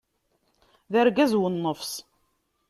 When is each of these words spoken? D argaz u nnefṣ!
D 0.91 0.93
argaz 1.01 1.31
u 1.39 1.41
nnefṣ! 1.49 1.93